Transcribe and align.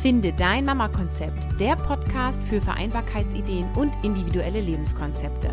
Finde 0.00 0.32
dein 0.32 0.64
Mama-Konzept, 0.64 1.60
der 1.60 1.76
Podcast 1.76 2.42
für 2.44 2.62
Vereinbarkeitsideen 2.62 3.66
und 3.74 3.92
individuelle 4.02 4.62
Lebenskonzepte. 4.62 5.50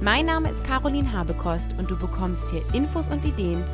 Mein 0.00 0.26
Name 0.26 0.48
ist 0.48 0.62
Caroline 0.62 1.12
Habekost 1.12 1.74
und 1.76 1.90
du 1.90 1.98
bekommst 1.98 2.48
hier 2.52 2.62
Infos 2.72 3.08
und 3.10 3.24
Ideen 3.24 3.64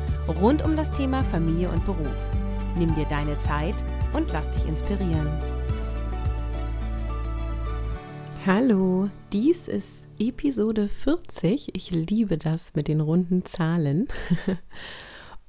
rund 0.41 0.65
um 0.65 0.75
das 0.75 0.89
Thema 0.89 1.23
Familie 1.25 1.69
und 1.69 1.85
Beruf. 1.85 2.17
Nimm 2.75 2.95
dir 2.95 3.05
deine 3.05 3.37
Zeit 3.37 3.75
und 4.13 4.33
lass 4.33 4.49
dich 4.49 4.65
inspirieren. 4.65 5.29
Hallo, 8.43 9.11
dies 9.31 9.67
ist 9.67 10.07
Episode 10.17 10.87
40. 10.87 11.75
Ich 11.75 11.91
liebe 11.91 12.39
das 12.39 12.73
mit 12.73 12.87
den 12.87 13.01
runden 13.01 13.45
Zahlen. 13.45 14.07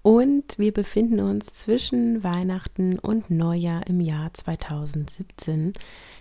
Und 0.09 0.59
wir 0.59 0.73
befinden 0.73 1.21
uns 1.21 1.53
zwischen 1.53 2.25
Weihnachten 2.25 2.99
und 2.99 3.29
Neujahr 3.29 3.87
im 3.89 4.01
Jahr 4.01 4.33
2017, 4.33 5.75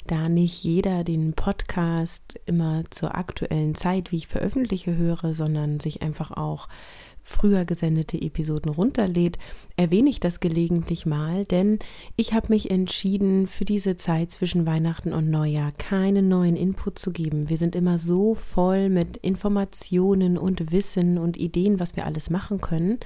da 0.07 0.27
nicht 0.27 0.61
jeder 0.61 1.05
den 1.05 1.31
Podcast 1.31 2.37
immer 2.45 2.83
zur 2.89 3.15
aktuellen 3.15 3.75
Zeit, 3.75 4.11
wie 4.11 4.17
ich 4.17 4.27
veröffentliche, 4.27 4.97
höre, 4.97 5.33
sondern 5.33 5.79
sich 5.79 6.01
einfach 6.01 6.31
auch 6.31 6.67
früher 7.27 7.65
gesendete 7.65 8.19
Episoden 8.21 8.71
runterlädt, 8.71 9.37
erwähne 9.75 10.09
ich 10.09 10.21
das 10.21 10.39
gelegentlich 10.39 11.05
mal, 11.05 11.43
denn 11.43 11.77
ich 12.15 12.33
habe 12.33 12.47
mich 12.49 12.71
entschieden, 12.71 13.47
für 13.47 13.65
diese 13.65 13.97
Zeit 13.97 14.31
zwischen 14.31 14.65
Weihnachten 14.65 15.11
und 15.11 15.29
Neujahr 15.29 15.73
keinen 15.73 16.29
neuen 16.29 16.55
Input 16.55 16.97
zu 16.97 17.11
geben. 17.11 17.49
Wir 17.49 17.57
sind 17.57 17.75
immer 17.75 17.99
so 17.99 18.33
voll 18.33 18.87
mit 18.87 19.17
Informationen 19.17 20.37
und 20.37 20.71
Wissen 20.71 21.17
und 21.17 21.35
Ideen, 21.35 21.81
was 21.81 21.97
wir 21.97 22.05
alles 22.05 22.29
machen 22.29 22.61
können. 22.61 22.97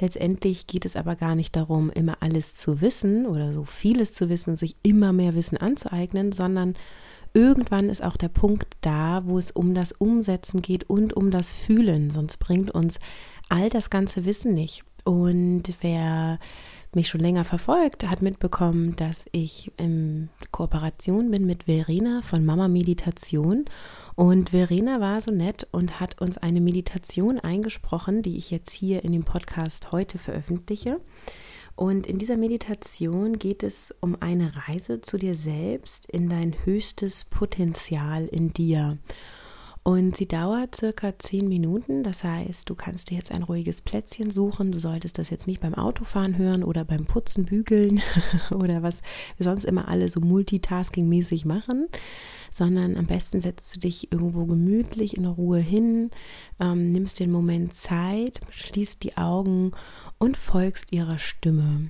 Letztendlich 0.00 0.66
geht 0.66 0.84
es 0.84 0.96
aber 0.96 1.14
gar 1.14 1.36
nicht 1.36 1.54
darum, 1.54 1.90
immer 1.90 2.16
alles 2.20 2.54
zu 2.54 2.80
wissen 2.80 3.24
oder 3.24 3.52
so 3.52 3.64
vieles 3.64 4.12
zu 4.12 4.28
wissen, 4.28 4.56
sich 4.56 4.74
immer 4.82 5.12
mehr 5.12 5.36
Wissen 5.36 5.56
anzueignen, 5.56 6.32
sondern 6.32 6.74
irgendwann 7.34 7.88
ist 7.88 8.02
auch 8.02 8.16
der 8.16 8.28
Punkt 8.28 8.76
da, 8.80 9.22
wo 9.26 9.38
es 9.38 9.52
um 9.52 9.74
das 9.74 9.92
Umsetzen 9.92 10.60
geht 10.60 10.90
und 10.90 11.12
um 11.12 11.30
das 11.30 11.52
Fühlen. 11.52 12.10
Sonst 12.10 12.38
bringt 12.38 12.72
uns 12.72 12.98
all 13.50 13.68
das 13.68 13.90
ganze 13.90 14.24
Wissen 14.24 14.54
nicht. 14.54 14.84
Und 15.04 15.64
wer 15.80 16.38
mich 16.94 17.08
schon 17.08 17.20
länger 17.20 17.44
verfolgt, 17.44 18.08
hat 18.08 18.20
mitbekommen, 18.20 18.96
dass 18.96 19.24
ich 19.32 19.70
in 19.76 20.28
Kooperation 20.50 21.30
bin 21.30 21.46
mit 21.46 21.64
Verena 21.64 22.22
von 22.22 22.44
Mama 22.44 22.68
Meditation. 22.68 23.64
Und 24.16 24.50
Verena 24.50 25.00
war 25.00 25.20
so 25.20 25.30
nett 25.30 25.68
und 25.70 26.00
hat 26.00 26.20
uns 26.20 26.36
eine 26.38 26.60
Meditation 26.60 27.38
eingesprochen, 27.38 28.22
die 28.22 28.36
ich 28.36 28.50
jetzt 28.50 28.72
hier 28.72 29.04
in 29.04 29.12
dem 29.12 29.24
Podcast 29.24 29.92
heute 29.92 30.18
veröffentliche. 30.18 31.00
Und 31.76 32.06
in 32.06 32.18
dieser 32.18 32.36
Meditation 32.36 33.38
geht 33.38 33.62
es 33.62 33.94
um 34.00 34.16
eine 34.20 34.50
Reise 34.68 35.00
zu 35.00 35.16
dir 35.16 35.34
selbst 35.34 36.06
in 36.06 36.28
dein 36.28 36.54
höchstes 36.64 37.24
Potenzial 37.24 38.26
in 38.26 38.52
dir. 38.52 38.98
Und 39.82 40.14
sie 40.14 40.28
dauert 40.28 40.76
circa 40.76 41.18
zehn 41.18 41.48
Minuten. 41.48 42.02
Das 42.02 42.22
heißt, 42.22 42.68
du 42.68 42.74
kannst 42.74 43.10
dir 43.10 43.16
jetzt 43.16 43.32
ein 43.32 43.42
ruhiges 43.42 43.80
Plätzchen 43.80 44.30
suchen. 44.30 44.72
Du 44.72 44.78
solltest 44.78 45.18
das 45.18 45.30
jetzt 45.30 45.46
nicht 45.46 45.62
beim 45.62 45.74
Autofahren 45.74 46.36
hören 46.36 46.64
oder 46.64 46.84
beim 46.84 47.06
Putzen, 47.06 47.46
Bügeln 47.46 48.02
oder 48.50 48.82
was 48.82 49.00
wir 49.38 49.44
sonst 49.44 49.64
immer 49.64 49.88
alle 49.88 50.08
so 50.08 50.20
multitasking-mäßig 50.20 51.46
machen, 51.46 51.88
sondern 52.50 52.98
am 52.98 53.06
besten 53.06 53.40
setzt 53.40 53.74
du 53.74 53.80
dich 53.80 54.12
irgendwo 54.12 54.44
gemütlich 54.44 55.16
in 55.16 55.24
Ruhe 55.24 55.60
hin, 55.60 56.10
ähm, 56.60 56.92
nimmst 56.92 57.18
den 57.18 57.30
Moment 57.30 57.72
Zeit, 57.74 58.40
schließt 58.50 59.02
die 59.02 59.16
Augen 59.16 59.72
und 60.18 60.36
folgst 60.36 60.92
ihrer 60.92 61.18
Stimme. 61.18 61.88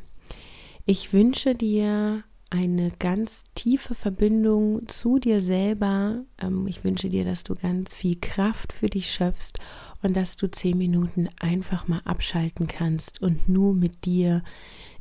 Ich 0.86 1.12
wünsche 1.12 1.54
dir 1.54 2.22
eine 2.50 2.90
ganz 2.98 3.44
tiefe 3.54 3.94
Verbindung 3.94 4.88
zu 4.88 5.20
dir 5.20 5.40
selber. 5.40 6.24
Ähm, 6.42 6.66
ich 6.66 6.82
wünsche 6.82 7.08
dir, 7.08 7.24
dass 7.24 7.44
du 7.44 7.54
ganz 7.54 7.94
viel 7.94 8.18
Kraft 8.20 8.72
für 8.72 8.88
dich 8.88 9.12
schöpfst 9.12 9.60
und 10.02 10.16
dass 10.16 10.36
du 10.36 10.50
zehn 10.50 10.76
Minuten 10.76 11.28
einfach 11.38 11.86
mal 11.86 12.00
abschalten 12.04 12.66
kannst 12.66 13.22
und 13.22 13.48
nur 13.48 13.72
mit 13.72 14.04
dir, 14.04 14.42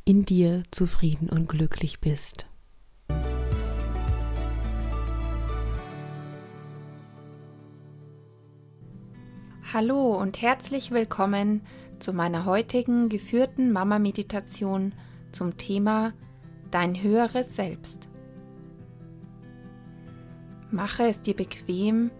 in 0.04 0.24
dir 0.24 0.62
zufrieden 0.70 1.28
und 1.28 1.48
glücklich 1.48 2.00
bist. 2.00 2.46
Hallo 9.72 10.10
und 10.16 10.40
herzlich 10.40 10.92
willkommen 10.92 11.62
zu 11.98 12.12
meiner 12.12 12.44
heutigen 12.44 13.08
geführten 13.08 13.72
Mama-Meditation 13.72 14.94
zum 15.32 15.56
Thema 15.56 16.12
dein 16.70 17.02
höheres 17.02 17.56
Selbst. 17.56 18.08
Mache 20.70 21.04
es 21.04 21.20
dir 21.22 21.34
bequem 21.34 22.10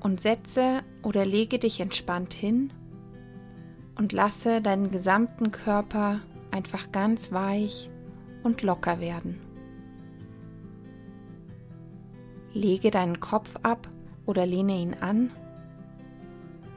und 0.00 0.20
setze 0.20 0.82
oder 1.02 1.24
lege 1.24 1.58
dich 1.58 1.80
entspannt 1.80 2.32
hin 2.32 2.72
und 3.96 4.12
lasse 4.12 4.60
deinen 4.62 4.90
gesamten 4.90 5.50
Körper 5.50 6.20
einfach 6.50 6.92
ganz 6.92 7.32
weich 7.32 7.90
und 8.42 8.62
locker 8.62 9.00
werden. 9.00 9.40
Lege 12.52 12.90
deinen 12.90 13.20
Kopf 13.20 13.56
ab 13.62 13.88
oder 14.26 14.46
lehne 14.46 14.76
ihn 14.80 14.94
an, 14.94 15.30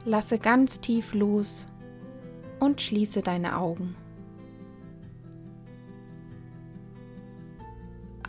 lasse 0.04 0.38
ganz 0.38 0.80
tief 0.80 1.14
los 1.14 1.66
und 2.60 2.80
schließe 2.80 3.22
deine 3.22 3.56
Augen. 3.58 3.96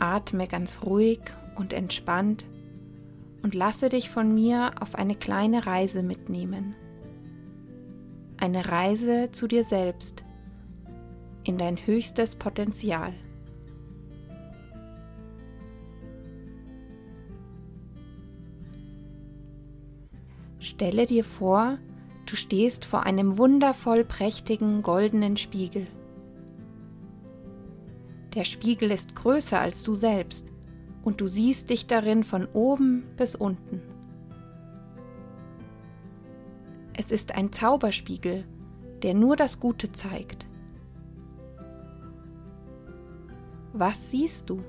Atme 0.04 0.46
ganz 0.46 0.82
ruhig 0.84 1.20
und 1.54 1.72
entspannt 1.72 2.44
und 3.42 3.54
lasse 3.54 3.88
dich 3.88 4.10
von 4.10 4.34
mir 4.34 4.72
auf 4.80 4.96
eine 4.96 5.14
kleine 5.14 5.64
Reise 5.64 6.02
mitnehmen. 6.02 6.74
Eine 8.36 8.68
Reise 8.68 9.30
zu 9.32 9.46
dir 9.46 9.64
selbst, 9.64 10.22
in 11.44 11.56
dein 11.56 11.78
höchstes 11.86 12.36
Potenzial. 12.36 13.14
Stelle 20.58 21.06
dir 21.06 21.24
vor, 21.24 21.78
du 22.26 22.36
stehst 22.36 22.84
vor 22.84 23.04
einem 23.04 23.38
wundervoll 23.38 24.04
prächtigen 24.04 24.82
goldenen 24.82 25.38
Spiegel. 25.38 25.86
Der 28.34 28.44
Spiegel 28.44 28.90
ist 28.90 29.14
größer 29.14 29.60
als 29.60 29.84
du 29.84 29.94
selbst 29.94 30.48
und 31.02 31.20
du 31.20 31.28
siehst 31.28 31.70
dich 31.70 31.86
darin 31.86 32.24
von 32.24 32.46
oben 32.52 33.04
bis 33.16 33.36
unten. 33.36 33.80
Es 36.96 37.10
ist 37.12 37.32
ein 37.32 37.52
Zauberspiegel, 37.52 38.44
der 39.02 39.14
nur 39.14 39.36
das 39.36 39.60
Gute 39.60 39.92
zeigt. 39.92 40.46
Was 43.72 44.10
siehst 44.10 44.50
du? 44.50 44.62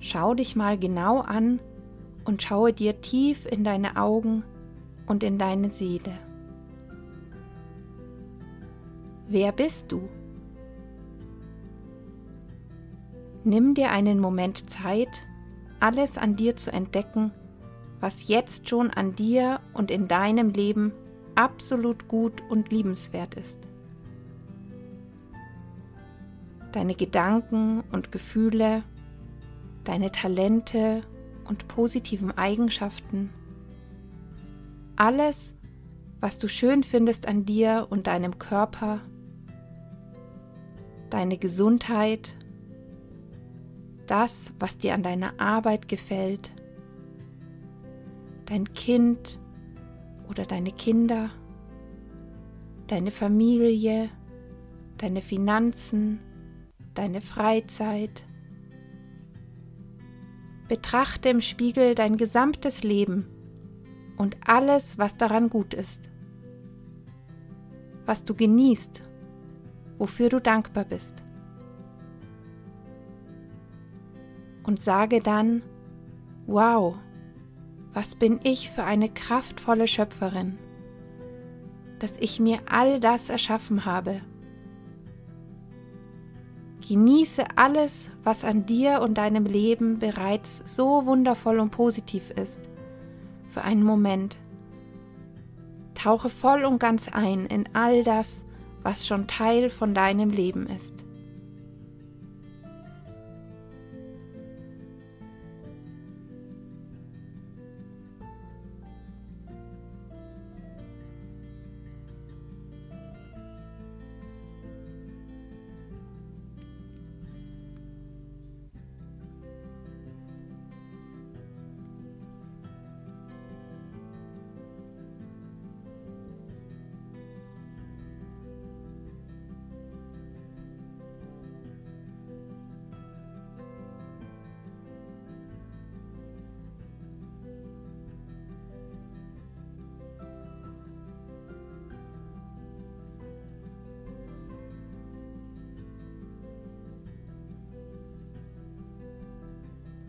Schau 0.00 0.34
dich 0.34 0.54
mal 0.54 0.78
genau 0.78 1.20
an 1.20 1.60
und 2.24 2.42
schaue 2.42 2.72
dir 2.72 3.00
tief 3.00 3.46
in 3.46 3.64
deine 3.64 3.96
Augen 3.96 4.44
und 5.06 5.22
in 5.22 5.38
deine 5.38 5.70
Seele. 5.70 6.12
Wer 9.26 9.52
bist 9.52 9.90
du? 9.92 10.08
Nimm 13.48 13.72
dir 13.72 13.90
einen 13.92 14.20
Moment 14.20 14.68
Zeit, 14.68 15.26
alles 15.80 16.18
an 16.18 16.36
dir 16.36 16.56
zu 16.56 16.70
entdecken, 16.70 17.32
was 17.98 18.28
jetzt 18.28 18.68
schon 18.68 18.90
an 18.90 19.16
dir 19.16 19.60
und 19.72 19.90
in 19.90 20.04
deinem 20.04 20.50
Leben 20.50 20.92
absolut 21.34 22.08
gut 22.08 22.42
und 22.50 22.70
liebenswert 22.70 23.36
ist. 23.36 23.66
Deine 26.72 26.94
Gedanken 26.94 27.84
und 27.90 28.12
Gefühle, 28.12 28.82
deine 29.82 30.12
Talente 30.12 31.00
und 31.48 31.68
positiven 31.68 32.36
Eigenschaften, 32.36 33.30
alles, 34.96 35.54
was 36.20 36.38
du 36.38 36.48
schön 36.48 36.82
findest 36.82 37.26
an 37.26 37.46
dir 37.46 37.86
und 37.88 38.08
deinem 38.08 38.38
Körper, 38.38 39.00
deine 41.08 41.38
Gesundheit 41.38 42.36
das, 44.10 44.52
was 44.58 44.78
dir 44.78 44.94
an 44.94 45.02
deiner 45.02 45.38
Arbeit 45.38 45.88
gefällt, 45.88 46.50
dein 48.46 48.72
Kind 48.74 49.38
oder 50.28 50.44
deine 50.44 50.72
Kinder, 50.72 51.30
deine 52.86 53.10
Familie, 53.10 54.10
deine 54.96 55.20
Finanzen, 55.22 56.20
deine 56.94 57.20
Freizeit. 57.20 58.24
Betrachte 60.66 61.28
im 61.30 61.40
Spiegel 61.40 61.94
dein 61.94 62.16
gesamtes 62.16 62.82
Leben 62.82 63.26
und 64.16 64.36
alles, 64.46 64.98
was 64.98 65.16
daran 65.16 65.48
gut 65.48 65.72
ist, 65.72 66.10
was 68.04 68.24
du 68.24 68.34
genießt, 68.34 69.02
wofür 69.96 70.28
du 70.28 70.40
dankbar 70.40 70.84
bist. 70.84 71.24
Und 74.68 74.82
sage 74.82 75.20
dann, 75.20 75.62
wow, 76.46 76.94
was 77.94 78.14
bin 78.14 78.38
ich 78.42 78.68
für 78.68 78.84
eine 78.84 79.08
kraftvolle 79.08 79.86
Schöpferin, 79.86 80.58
dass 82.00 82.18
ich 82.18 82.38
mir 82.38 82.58
all 82.70 83.00
das 83.00 83.30
erschaffen 83.30 83.86
habe. 83.86 84.20
Genieße 86.86 87.44
alles, 87.56 88.10
was 88.22 88.44
an 88.44 88.66
dir 88.66 89.00
und 89.00 89.16
deinem 89.16 89.46
Leben 89.46 90.00
bereits 90.00 90.76
so 90.76 91.06
wundervoll 91.06 91.60
und 91.60 91.70
positiv 91.70 92.30
ist, 92.30 92.60
für 93.48 93.62
einen 93.62 93.82
Moment. 93.82 94.36
Tauche 95.94 96.28
voll 96.28 96.64
und 96.66 96.78
ganz 96.78 97.08
ein 97.08 97.46
in 97.46 97.70
all 97.72 98.04
das, 98.04 98.44
was 98.82 99.06
schon 99.06 99.26
Teil 99.26 99.70
von 99.70 99.94
deinem 99.94 100.28
Leben 100.28 100.66
ist. 100.66 101.07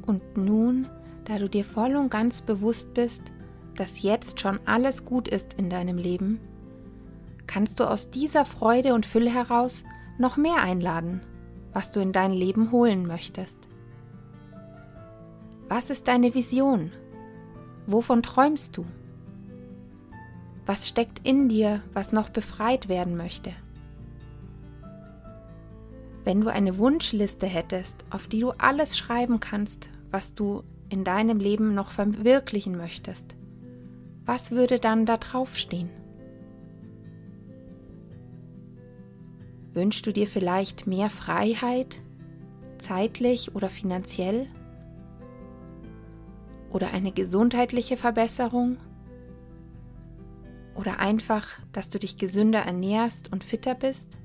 Und 0.10 0.38
nun, 0.38 0.88
da 1.26 1.38
du 1.38 1.48
dir 1.48 1.64
voll 1.64 1.96
und 1.96 2.10
ganz 2.10 2.42
bewusst 2.42 2.96
bist, 2.96 3.22
dass 3.76 4.02
jetzt 4.02 4.40
schon 4.40 4.60
alles 4.66 5.06
gut 5.06 5.28
ist 5.28 5.54
in 5.54 5.70
deinem 5.70 6.00
Leben, 6.00 6.40
kannst 7.46 7.80
du 7.80 7.88
aus 7.88 8.10
dieser 8.10 8.44
Freude 8.46 8.96
und 8.96 9.06
Fülle 9.06 9.32
heraus 9.32 9.84
noch 10.18 10.36
mehr 10.36 10.64
einladen, 10.64 11.22
was 11.74 11.92
du 11.92 12.00
in 12.00 12.12
dein 12.12 12.32
Leben 12.32 12.72
holen 12.72 13.06
möchtest. 13.06 13.60
Was 15.68 15.92
ist 15.92 16.08
deine 16.08 16.34
Vision? 16.34 16.92
Wovon 17.86 18.24
träumst 18.24 18.78
du? 18.78 18.88
Was 20.66 20.88
steckt 20.88 21.20
in 21.24 21.50
dir, 21.50 21.84
was 21.94 22.12
noch 22.14 22.30
befreit 22.30 22.90
werden 22.90 23.16
möchte? 23.16 23.52
Wenn 26.24 26.42
du 26.42 26.48
eine 26.48 26.80
Wunschliste 26.80 27.46
hättest, 27.46 28.06
auf 28.10 28.28
die 28.28 28.40
du 28.40 28.54
alles 28.58 28.98
schreiben 28.98 29.40
kannst, 29.40 29.92
was 30.12 30.34
du 30.34 30.64
in 30.90 31.04
deinem 31.04 31.40
Leben 31.40 31.76
noch 31.76 31.92
verwirklichen 31.92 32.78
möchtest, 32.78 33.36
was 34.26 34.52
würde 34.52 34.80
dann 34.80 35.06
da 35.06 35.18
draufstehen? 35.18 35.90
Wünschst 39.74 40.06
du 40.06 40.12
dir 40.12 40.28
vielleicht 40.28 40.88
mehr 40.88 41.10
Freiheit, 41.10 42.02
zeitlich 42.80 43.56
oder 43.56 43.70
finanziell? 43.70 44.48
Oder 46.72 46.92
eine 46.92 47.12
gesundheitliche 47.12 47.98
Verbesserung? 47.98 48.78
Oder 50.76 51.00
einfach, 51.00 51.60
dass 51.72 51.90
du 51.90 52.00
dich 52.00 52.18
gesünder 52.18 52.60
ernährst 52.60 53.32
und 53.32 53.44
fitter 53.44 53.76
bist? 53.76 54.18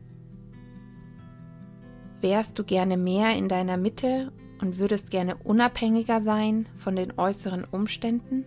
Wärst 2.20 2.58
du 2.58 2.64
gerne 2.64 2.96
mehr 2.96 3.36
in 3.36 3.48
deiner 3.48 3.76
Mitte 3.76 4.32
und 4.64 4.78
würdest 4.78 5.11
gerne 5.11 5.37
unabhängiger 5.44 6.22
sein 6.22 6.66
von 6.75 6.96
den 6.96 7.19
äußeren 7.19 7.64
Umständen? 7.70 8.46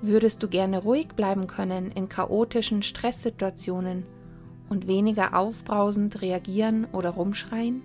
Würdest 0.00 0.42
du 0.42 0.48
gerne 0.48 0.78
ruhig 0.78 1.08
bleiben 1.08 1.46
können 1.46 1.92
in 1.92 2.08
chaotischen 2.08 2.82
Stresssituationen 2.82 4.04
und 4.70 4.86
weniger 4.86 5.36
aufbrausend 5.36 6.22
reagieren 6.22 6.86
oder 6.92 7.10
rumschreien? 7.10 7.82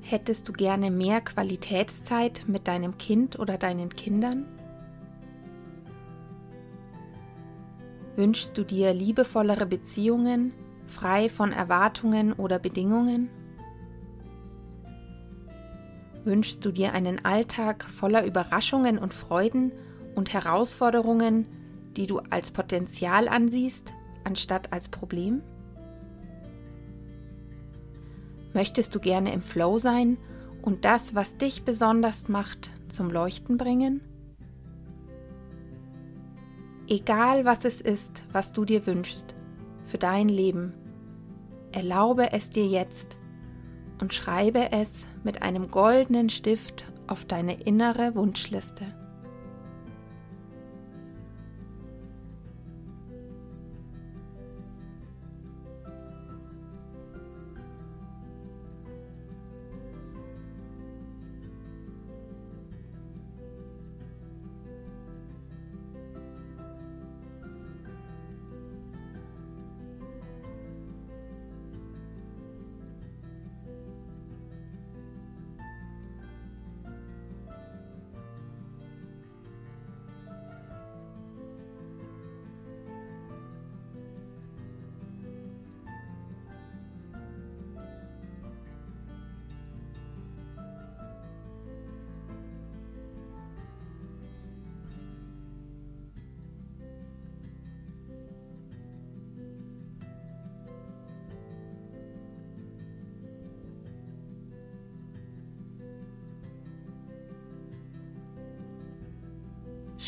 Hättest 0.00 0.48
du 0.48 0.52
gerne 0.54 0.90
mehr 0.90 1.20
Qualitätszeit 1.20 2.44
mit 2.46 2.66
deinem 2.66 2.96
Kind 2.96 3.38
oder 3.38 3.58
deinen 3.58 3.90
Kindern? 3.90 4.46
Wünschst 8.16 8.56
du 8.56 8.64
dir 8.64 8.94
liebevollere 8.94 9.66
Beziehungen, 9.66 10.52
frei 10.86 11.28
von 11.28 11.52
Erwartungen 11.52 12.32
oder 12.32 12.58
Bedingungen? 12.58 13.28
Wünschst 16.24 16.64
du 16.64 16.72
dir 16.72 16.94
einen 16.94 17.24
Alltag 17.26 17.84
voller 17.84 18.24
Überraschungen 18.24 18.98
und 18.98 19.12
Freuden 19.12 19.70
und 20.14 20.32
Herausforderungen, 20.32 21.46
die 21.96 22.06
du 22.06 22.20
als 22.30 22.52
Potenzial 22.52 23.28
ansiehst, 23.28 23.92
anstatt 24.24 24.72
als 24.72 24.88
Problem? 24.88 25.42
Möchtest 28.54 28.94
du 28.94 29.00
gerne 29.00 29.34
im 29.34 29.42
Flow 29.42 29.76
sein 29.76 30.16
und 30.62 30.86
das, 30.86 31.14
was 31.14 31.36
dich 31.36 31.64
besonders 31.64 32.28
macht, 32.28 32.70
zum 32.88 33.10
Leuchten 33.10 33.58
bringen? 33.58 34.00
Egal 36.88 37.44
was 37.44 37.64
es 37.64 37.80
ist, 37.80 38.24
was 38.30 38.52
du 38.52 38.64
dir 38.64 38.86
wünschst 38.86 39.34
für 39.86 39.98
dein 39.98 40.28
Leben, 40.28 40.72
erlaube 41.72 42.32
es 42.32 42.50
dir 42.50 42.66
jetzt 42.66 43.18
und 44.00 44.14
schreibe 44.14 44.70
es 44.70 45.06
mit 45.24 45.42
einem 45.42 45.68
goldenen 45.68 46.28
Stift 46.28 46.84
auf 47.08 47.24
deine 47.24 47.60
innere 47.60 48.14
Wunschliste. 48.14 48.84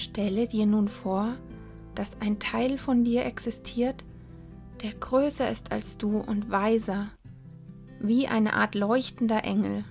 Stelle 0.09 0.49
dir 0.49 0.65
nun 0.65 0.89
vor, 0.89 1.37
dass 1.95 2.21
ein 2.21 2.39
Teil 2.39 2.79
von 2.79 3.05
dir 3.05 3.27
existiert, 3.27 4.05
der 4.83 4.93
größer 4.95 5.51
ist 5.51 5.71
als 5.71 5.99
du 5.99 6.19
und 6.19 6.51
weiser, 6.51 7.09
wie 8.01 8.27
eine 8.27 8.55
Art 8.55 8.75
leuchtender 8.75 9.45
Engel. 9.45 9.85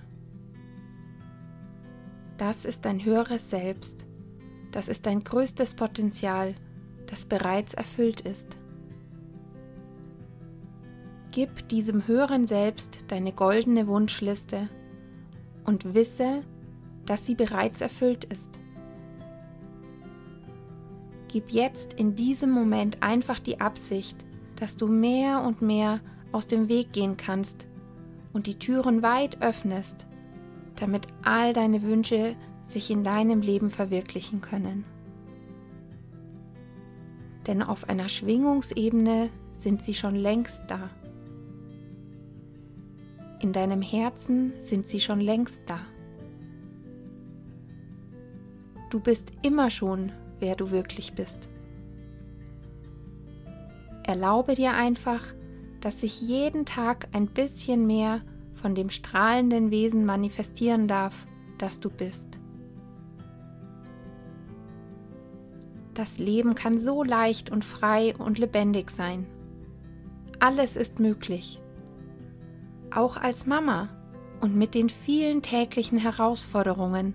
Das 2.36 2.64
ist 2.64 2.84
dein 2.84 3.04
höheres 3.04 3.48
Selbst, 3.48 4.06
das 4.72 4.88
ist 4.88 5.06
dein 5.06 5.22
größtes 5.22 5.74
Potenzial, 5.74 6.56
das 7.06 7.24
bereits 7.24 7.74
erfüllt 7.74 8.20
ist. 8.22 8.56
Gib 11.30 11.68
diesem 11.68 12.08
höheren 12.08 12.48
Selbst 12.48 13.04
deine 13.08 13.32
goldene 13.32 13.86
Wunschliste 13.86 14.68
und 15.64 15.94
wisse, 15.94 16.42
dass 17.06 17.24
sie 17.24 17.36
bereits 17.36 17.80
erfüllt 17.80 18.24
ist. 18.24 18.57
Gib 21.28 21.50
jetzt 21.50 21.92
in 21.92 22.14
diesem 22.14 22.50
Moment 22.50 23.02
einfach 23.02 23.38
die 23.38 23.60
Absicht, 23.60 24.16
dass 24.56 24.76
du 24.76 24.88
mehr 24.88 25.42
und 25.42 25.62
mehr 25.62 26.00
aus 26.32 26.46
dem 26.46 26.68
Weg 26.68 26.92
gehen 26.92 27.16
kannst 27.16 27.66
und 28.32 28.46
die 28.46 28.58
Türen 28.58 29.02
weit 29.02 29.40
öffnest, 29.42 30.06
damit 30.76 31.06
all 31.22 31.52
deine 31.52 31.82
Wünsche 31.82 32.34
sich 32.66 32.90
in 32.90 33.04
deinem 33.04 33.40
Leben 33.40 33.70
verwirklichen 33.70 34.40
können. 34.40 34.84
Denn 37.46 37.62
auf 37.62 37.88
einer 37.88 38.08
Schwingungsebene 38.08 39.30
sind 39.52 39.82
sie 39.82 39.94
schon 39.94 40.14
längst 40.14 40.62
da. 40.68 40.90
In 43.40 43.52
deinem 43.52 43.82
Herzen 43.82 44.52
sind 44.60 44.86
sie 44.86 45.00
schon 45.00 45.20
längst 45.20 45.62
da. 45.66 45.78
Du 48.90 49.00
bist 49.00 49.32
immer 49.42 49.70
schon, 49.70 50.12
wer 50.40 50.56
du 50.56 50.70
wirklich 50.70 51.14
bist. 51.14 51.48
Erlaube 54.04 54.54
dir 54.54 54.74
einfach, 54.74 55.22
dass 55.80 56.00
sich 56.00 56.20
jeden 56.20 56.64
Tag 56.64 57.08
ein 57.12 57.26
bisschen 57.26 57.86
mehr 57.86 58.22
von 58.54 58.74
dem 58.74 58.90
strahlenden 58.90 59.70
Wesen 59.70 60.04
manifestieren 60.04 60.88
darf, 60.88 61.26
das 61.58 61.80
du 61.80 61.90
bist. 61.90 62.40
Das 65.94 66.18
Leben 66.18 66.54
kann 66.54 66.78
so 66.78 67.02
leicht 67.02 67.50
und 67.50 67.64
frei 67.64 68.14
und 68.16 68.38
lebendig 68.38 68.90
sein. 68.90 69.26
Alles 70.38 70.76
ist 70.76 71.00
möglich. 71.00 71.60
Auch 72.94 73.16
als 73.16 73.46
Mama 73.46 73.88
und 74.40 74.54
mit 74.54 74.74
den 74.74 74.88
vielen 74.88 75.42
täglichen 75.42 75.98
Herausforderungen 75.98 77.14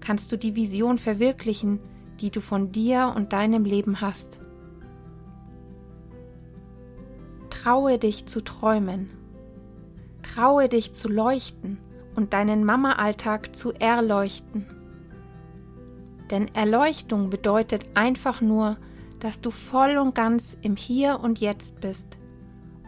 kannst 0.00 0.32
du 0.32 0.36
die 0.36 0.56
Vision 0.56 0.98
verwirklichen, 0.98 1.78
die 2.20 2.30
du 2.30 2.40
von 2.40 2.72
dir 2.72 3.12
und 3.16 3.32
deinem 3.32 3.64
Leben 3.64 4.00
hast. 4.00 4.40
Traue 7.50 7.98
dich 7.98 8.26
zu 8.26 8.42
träumen. 8.42 9.10
Traue 10.22 10.68
dich 10.68 10.92
zu 10.92 11.08
leuchten 11.08 11.78
und 12.14 12.32
deinen 12.32 12.64
Mama-Alltag 12.64 13.54
zu 13.56 13.72
erleuchten. 13.72 14.66
Denn 16.30 16.48
Erleuchtung 16.54 17.30
bedeutet 17.30 17.84
einfach 17.94 18.40
nur, 18.40 18.76
dass 19.20 19.40
du 19.40 19.50
voll 19.50 19.96
und 19.96 20.14
ganz 20.14 20.56
im 20.62 20.76
Hier 20.76 21.20
und 21.20 21.40
Jetzt 21.40 21.80
bist 21.80 22.18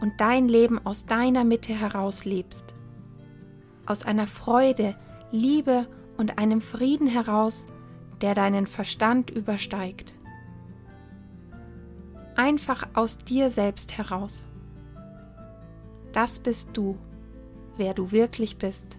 und 0.01 0.13
dein 0.19 0.47
Leben 0.47 0.83
aus 0.85 1.05
deiner 1.05 1.43
Mitte 1.43 1.73
heraus 1.73 2.25
lebst. 2.25 2.75
Aus 3.85 4.03
einer 4.03 4.27
Freude, 4.27 4.95
Liebe 5.31 5.87
und 6.17 6.37
einem 6.37 6.61
Frieden 6.61 7.07
heraus, 7.07 7.67
der 8.21 8.33
deinen 8.33 8.67
Verstand 8.67 9.29
übersteigt. 9.29 10.13
Einfach 12.35 12.87
aus 12.93 13.17
dir 13.17 13.49
selbst 13.49 13.97
heraus. 13.97 14.47
Das 16.13 16.39
bist 16.39 16.69
du, 16.73 16.97
wer 17.77 17.93
du 17.93 18.11
wirklich 18.11 18.57
bist. 18.57 18.97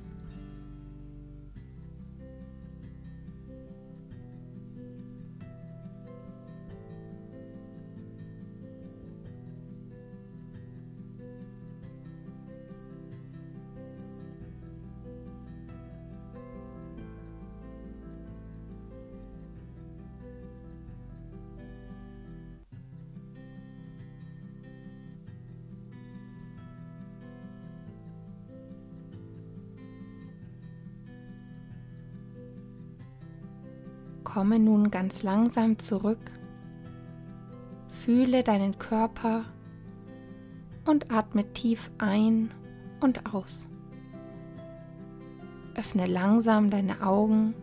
Komme 34.32 34.58
nun 34.58 34.90
ganz 34.90 35.22
langsam 35.22 35.78
zurück, 35.78 36.30
fühle 37.88 38.42
deinen 38.42 38.78
Körper 38.78 39.46
und 40.84 41.10
atme 41.10 41.50
tief 41.54 41.90
ein 41.96 42.52
und 43.00 43.34
aus. 43.34 43.68
Öffne 45.76 46.04
langsam 46.04 46.68
deine 46.68 47.00
Augen 47.00 47.54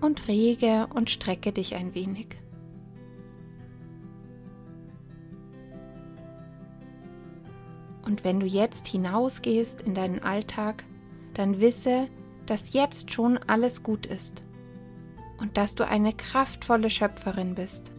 und 0.00 0.28
rege 0.28 0.88
und 0.94 1.10
strecke 1.10 1.52
dich 1.52 1.74
ein 1.74 1.94
wenig. 1.94 2.38
Und 8.06 8.24
wenn 8.24 8.40
du 8.40 8.46
jetzt 8.46 8.86
hinausgehst 8.86 9.82
in 9.82 9.94
deinen 9.94 10.22
Alltag, 10.22 10.84
dann 11.34 11.60
wisse, 11.60 12.08
dass 12.46 12.72
jetzt 12.72 13.12
schon 13.12 13.36
alles 13.46 13.82
gut 13.82 14.06
ist 14.06 14.42
und 15.40 15.56
dass 15.56 15.74
du 15.74 15.86
eine 15.86 16.12
kraftvolle 16.12 16.90
Schöpferin 16.90 17.54
bist. 17.54 17.92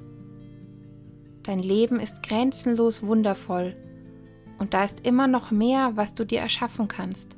Dein 1.44 1.60
Leben 1.60 2.00
ist 2.00 2.22
grenzenlos 2.24 3.04
wundervoll 3.04 3.76
und 4.60 4.74
da 4.74 4.84
ist 4.84 5.06
immer 5.06 5.28
noch 5.28 5.50
mehr, 5.52 5.94
was 5.96 6.14
du 6.14 6.26
dir 6.26 6.40
erschaffen 6.40 6.88
kannst. 6.88 7.36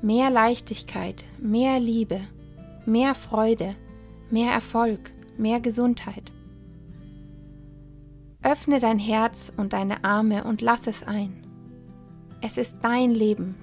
Mehr 0.00 0.30
Leichtigkeit, 0.30 1.24
mehr 1.40 1.80
Liebe, 1.80 2.20
mehr 2.86 3.14
Freude, 3.14 3.74
mehr 4.30 4.52
Erfolg, 4.52 5.12
mehr 5.36 5.60
Gesundheit. 5.60 6.32
Öffne 8.42 8.80
dein 8.80 8.98
Herz 8.98 9.52
und 9.56 9.72
deine 9.72 10.04
Arme 10.04 10.44
und 10.44 10.62
lass 10.62 10.86
es 10.86 11.02
ein. 11.04 11.46
Es 12.40 12.56
ist 12.56 12.78
dein 12.82 13.12
Leben. 13.12 13.54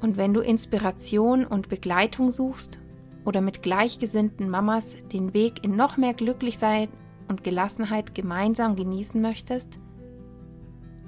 Und 0.00 0.16
wenn 0.16 0.32
du 0.32 0.40
Inspiration 0.40 1.44
und 1.44 1.68
Begleitung 1.68 2.32
suchst 2.32 2.78
oder 3.24 3.40
mit 3.40 3.62
gleichgesinnten 3.62 4.48
Mamas 4.48 4.96
den 5.12 5.34
Weg 5.34 5.62
in 5.62 5.76
noch 5.76 5.96
mehr 5.96 6.14
Glücklichsein 6.14 6.88
und 7.28 7.44
Gelassenheit 7.44 8.14
gemeinsam 8.14 8.76
genießen 8.76 9.20
möchtest, 9.20 9.78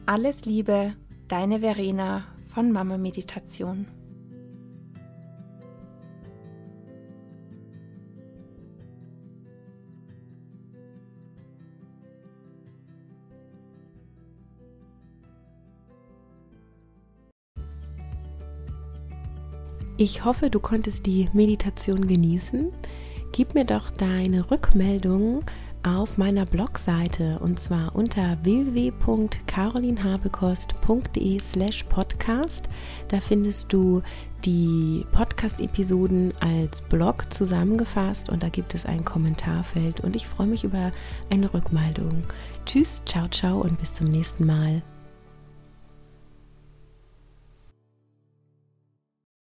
Alles 0.06 0.46
Liebe, 0.46 0.96
deine 1.28 1.60
Verena 1.60 2.24
von 2.46 2.72
Mama 2.72 2.98
Meditation. 2.98 3.88
Ich 19.98 20.26
hoffe, 20.26 20.50
du 20.50 20.60
konntest 20.60 21.06
die 21.06 21.30
Meditation 21.32 22.06
genießen. 22.06 22.74
Gib 23.32 23.56
mir 23.56 23.64
doch 23.64 23.92
deine 23.92 24.52
Rückmeldung 24.52 25.46
auf 25.84 26.18
meiner 26.18 26.46
Blogseite 26.46 27.40
und 27.40 27.58
zwar 27.60 27.96
unter 27.96 28.38
www.carolinhabekost.de 28.44 31.40
slash 31.40 31.84
podcast. 31.84 32.68
Da 33.08 33.22
findest 33.22 33.72
du 33.72 34.02
die 34.44 35.06
Podcast-Episoden 35.12 36.34
als 36.40 36.82
Blog 36.82 37.32
zusammengefasst 37.32 38.30
und 38.30 38.42
da 38.44 38.50
gibt 38.50 38.74
es 38.74 38.86
ein 38.86 39.06
Kommentarfeld 39.06 40.02
und 40.02 40.16
ich 40.16 40.28
freue 40.28 40.48
mich 40.48 40.64
über 40.66 40.92
eine 41.30 41.54
Rückmeldung. 41.54 42.24
Tschüss, 42.66 43.02
ciao, 43.06 43.28
ciao 43.30 43.62
und 43.62 43.80
bis 43.80 43.94
zum 43.94 44.08
nächsten 44.08 44.46
Mal. 44.46 44.82